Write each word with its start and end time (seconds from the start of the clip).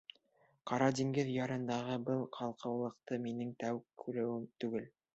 Ҡара 0.71 0.87
диңгеҙ 0.99 1.29
ярындағы 1.33 1.99
был 2.09 2.25
ҡалҡыулыҡты 2.41 3.23
минең 3.29 3.55
тәү 3.63 3.83
күреүем 4.07 4.53
түгел. 4.65 4.95